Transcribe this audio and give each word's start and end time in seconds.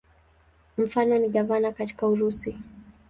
Mfano 0.77 1.17
ni 1.17 1.29
gavana 1.29 1.71
katika 1.71 2.07
Urusi. 2.07 2.57